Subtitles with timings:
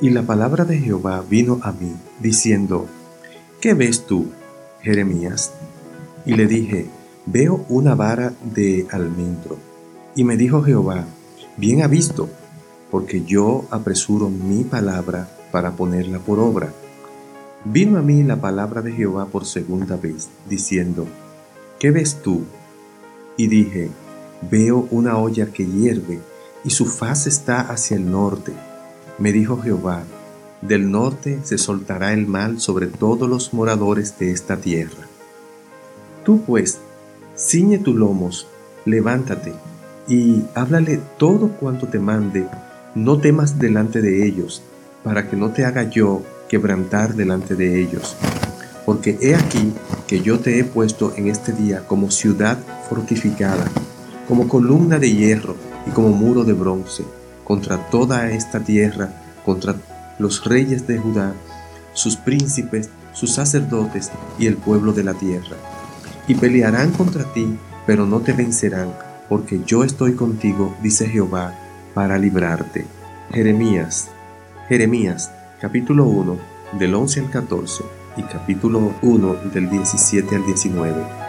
[0.00, 2.86] Y la palabra de Jehová vino a mí, diciendo,
[3.60, 4.26] ¿qué ves tú,
[4.80, 5.52] Jeremías?
[6.24, 6.86] Y le dije,
[7.26, 9.56] veo una vara de almendro.
[10.14, 11.04] Y me dijo Jehová,
[11.56, 12.28] bien ha visto,
[12.92, 16.72] porque yo apresuro mi palabra para ponerla por obra.
[17.64, 21.08] Vino a mí la palabra de Jehová por segunda vez, diciendo,
[21.80, 22.44] ¿qué ves tú?
[23.36, 23.90] Y dije,
[24.48, 26.20] veo una olla que hierve,
[26.64, 28.52] y su faz está hacia el norte
[29.18, 30.04] me dijo Jehová,
[30.62, 35.06] del norte se soltará el mal sobre todos los moradores de esta tierra.
[36.24, 36.78] Tú pues,
[37.36, 38.46] ciñe tus lomos,
[38.84, 39.52] levántate,
[40.08, 42.46] y háblale todo cuanto te mande,
[42.94, 44.62] no temas delante de ellos,
[45.04, 48.16] para que no te haga yo quebrantar delante de ellos.
[48.86, 49.72] Porque he aquí
[50.06, 53.70] que yo te he puesto en este día como ciudad fortificada,
[54.26, 57.04] como columna de hierro y como muro de bronce
[57.48, 59.08] contra toda esta tierra,
[59.44, 59.74] contra
[60.18, 61.32] los reyes de Judá,
[61.94, 65.56] sus príncipes, sus sacerdotes y el pueblo de la tierra.
[66.28, 68.92] Y pelearán contra ti, pero no te vencerán,
[69.30, 71.54] porque yo estoy contigo, dice Jehová,
[71.94, 72.84] para librarte.
[73.32, 74.10] Jeremías,
[74.68, 76.36] Jeremías, capítulo 1,
[76.78, 77.84] del 11 al 14
[78.18, 81.27] y capítulo 1 del 17 al 19.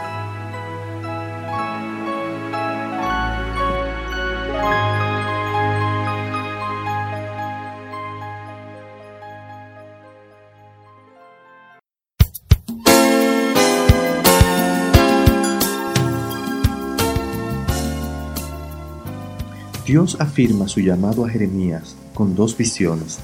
[19.89, 23.17] Dios afirma su llamado a Jeremías con dos visiones.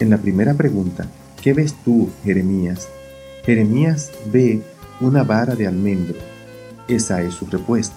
[0.00, 1.06] En la primera pregunta,
[1.40, 2.88] ¿qué ves tú, Jeremías?
[3.46, 4.62] Jeremías ve
[5.00, 6.18] una vara de almendro.
[6.88, 7.94] Esa es su respuesta.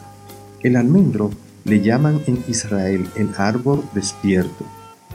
[0.62, 1.32] El almendro
[1.64, 4.66] le llaman en Israel el árbol despierto,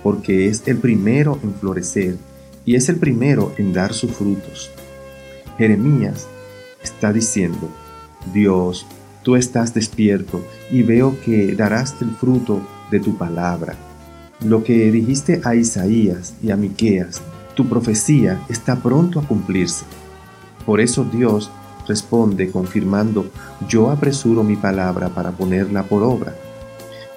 [0.02, 2.16] porque es el primero en florecer
[2.64, 4.68] y es el primero en dar sus frutos.
[5.58, 6.26] Jeremías
[6.82, 7.68] está diciendo,
[8.34, 8.84] Dios,
[9.22, 13.74] tú estás despierto y veo que darás el fruto de tu palabra.
[14.44, 17.20] Lo que dijiste a Isaías y a Miqueas,
[17.54, 19.84] tu profecía está pronto a cumplirse.
[20.64, 21.50] Por eso Dios
[21.86, 23.26] responde confirmando,
[23.68, 26.34] yo apresuro mi palabra para ponerla por obra.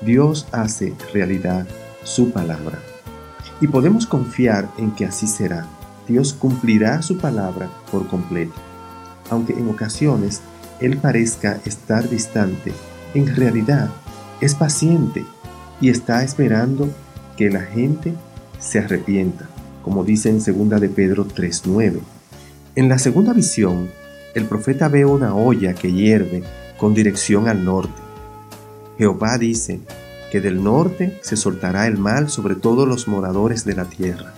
[0.02, 1.66] Dios hace realidad
[2.04, 2.80] su palabra.
[3.62, 5.66] Y podemos confiar en que así será.
[6.08, 8.56] Dios cumplirá su palabra por completo.
[9.30, 10.42] Aunque en ocasiones
[10.82, 12.74] Él parezca estar distante,
[13.14, 13.90] en realidad
[14.42, 15.26] es paciente
[15.82, 16.90] y está esperando
[17.38, 18.14] que la gente
[18.60, 19.48] se arrepienta,
[19.84, 22.00] como dice en 2 de Pedro 3.9.
[22.76, 23.90] En la segunda visión,
[24.34, 26.44] el profeta ve una olla que hierve
[26.78, 28.02] con dirección al norte.
[28.98, 29.82] Jehová dice
[30.32, 34.34] que del norte se soltará el mal sobre todos los moradores de la tierra.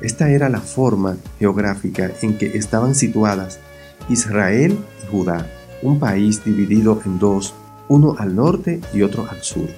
[0.00, 3.58] Esta era la forma geográfica en que estaban situadas
[4.08, 5.46] Israel y Judá,
[5.82, 7.54] un país dividido en dos,
[7.88, 9.68] uno al norte y otro al sur.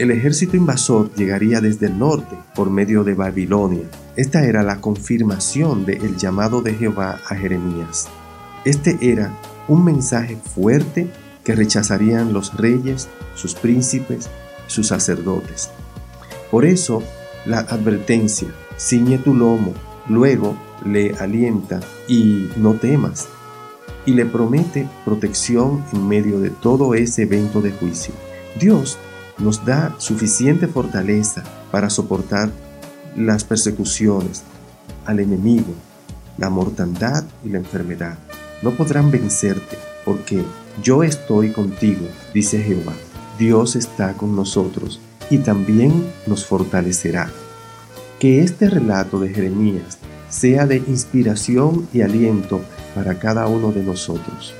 [0.00, 3.82] El ejército invasor llegaría desde el norte por medio de Babilonia.
[4.16, 8.08] Esta era la confirmación del llamado de Jehová a Jeremías.
[8.64, 9.30] Este era
[9.68, 11.10] un mensaje fuerte
[11.44, 14.30] que rechazarían los reyes, sus príncipes,
[14.68, 15.68] sus sacerdotes.
[16.50, 17.02] Por eso,
[17.44, 19.74] la advertencia, ciñe tu lomo,
[20.08, 21.78] luego le alienta
[22.08, 23.28] y no temas,
[24.06, 28.14] y le promete protección en medio de todo ese evento de juicio.
[28.58, 28.98] Dios
[29.40, 32.50] nos da suficiente fortaleza para soportar
[33.16, 34.42] las persecuciones
[35.06, 35.74] al enemigo,
[36.38, 38.18] la mortandad y la enfermedad.
[38.62, 40.44] No podrán vencerte porque
[40.82, 42.92] yo estoy contigo, dice Jehová.
[43.38, 45.00] Dios está con nosotros
[45.30, 47.30] y también nos fortalecerá.
[48.18, 49.98] Que este relato de Jeremías
[50.28, 52.60] sea de inspiración y aliento
[52.94, 54.54] para cada uno de nosotros,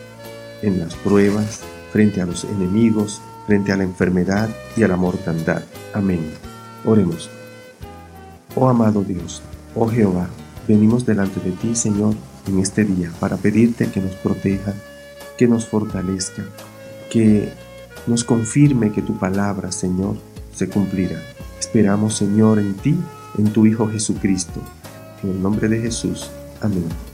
[0.63, 1.61] en las pruebas,
[1.93, 3.21] frente a los enemigos,
[3.51, 5.65] frente a la enfermedad y a la mortandad.
[5.93, 6.21] Amén.
[6.85, 7.29] Oremos.
[8.55, 9.43] Oh amado Dios,
[9.75, 10.29] oh Jehová,
[10.69, 12.15] venimos delante de ti, Señor,
[12.47, 14.73] en este día para pedirte que nos proteja,
[15.37, 16.45] que nos fortalezca,
[17.11, 17.53] que
[18.07, 20.15] nos confirme que tu palabra, Señor,
[20.55, 21.21] se cumplirá.
[21.59, 22.95] Esperamos, Señor, en ti,
[23.37, 24.61] en tu Hijo Jesucristo,
[25.25, 26.31] En el nombre de Jesús.
[26.61, 27.10] Amén.